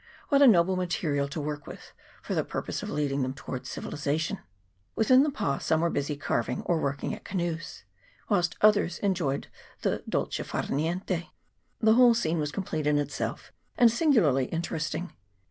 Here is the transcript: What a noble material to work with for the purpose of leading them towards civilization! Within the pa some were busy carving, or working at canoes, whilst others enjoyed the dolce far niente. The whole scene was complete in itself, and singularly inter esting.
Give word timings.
What 0.29 0.41
a 0.41 0.47
noble 0.47 0.75
material 0.75 1.27
to 1.27 1.39
work 1.39 1.67
with 1.67 1.91
for 2.23 2.33
the 2.33 2.43
purpose 2.43 2.81
of 2.81 2.89
leading 2.89 3.21
them 3.21 3.35
towards 3.35 3.69
civilization! 3.69 4.39
Within 4.95 5.21
the 5.21 5.29
pa 5.29 5.59
some 5.59 5.81
were 5.81 5.91
busy 5.91 6.17
carving, 6.17 6.61
or 6.65 6.81
working 6.81 7.13
at 7.13 7.23
canoes, 7.23 7.83
whilst 8.27 8.57
others 8.61 8.97
enjoyed 8.97 9.45
the 9.83 10.01
dolce 10.09 10.41
far 10.41 10.63
niente. 10.63 11.27
The 11.81 11.93
whole 11.93 12.15
scene 12.15 12.39
was 12.39 12.51
complete 12.51 12.87
in 12.87 12.97
itself, 12.97 13.53
and 13.77 13.91
singularly 13.91 14.51
inter 14.51 14.77
esting. 14.77 15.11